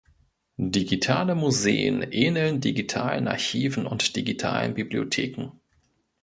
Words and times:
Digitale 0.65 1.35
Museen 1.35 2.01
ähneln 2.01 2.59
digitalen 2.59 3.27
Archiven 3.27 3.85
und 3.85 4.15
digitalen 4.15 4.73
Bibliotheken. 4.73 5.51